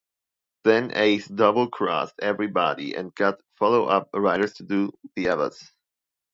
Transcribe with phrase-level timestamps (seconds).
[0.63, 5.63] Then Ace double-crossed everybody and they got follow-up writers to do the others.